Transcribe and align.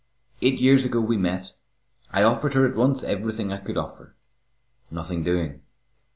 Eight 0.41 0.59
years 0.59 0.83
ago 0.83 0.99
we 0.99 1.15
met. 1.15 1.53
I 2.11 2.23
offered 2.23 2.55
her 2.55 2.65
at 2.67 2.75
once 2.75 3.03
everything 3.03 3.53
I 3.53 3.57
could 3.59 3.77
offer. 3.77 4.15
Nothing 4.89 5.21
doing. 5.23 5.61